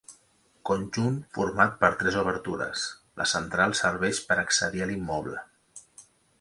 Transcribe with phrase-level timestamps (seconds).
[0.69, 2.87] Conjunt format per tres obertures;
[3.23, 5.41] la central serveix per accedir a l'immoble.